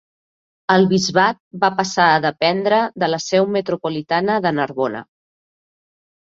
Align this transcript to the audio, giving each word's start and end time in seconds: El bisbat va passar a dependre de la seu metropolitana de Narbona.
El 0.75 0.85
bisbat 0.93 1.39
va 1.63 1.69
passar 1.81 2.07
a 2.13 2.21
dependre 2.23 2.79
de 3.05 3.11
la 3.15 3.19
seu 3.27 3.47
metropolitana 3.57 4.39
de 4.47 4.55
Narbona. 4.61 5.05